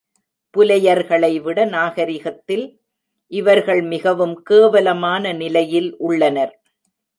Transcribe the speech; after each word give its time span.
புலையர்களைவிட 0.55 1.65
நாகரிகத்தில் 1.65 2.65
இவர்கள் 3.31 3.81
மிகவும் 3.83 4.35
கேவலமான 4.43 5.33
நிலையில் 5.33 5.97
உள்ளனர். 5.97 6.53